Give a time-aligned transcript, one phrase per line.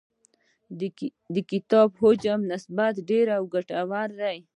[1.35, 4.37] د کتاب حجم نسبتاً ډېر او ګټور دی.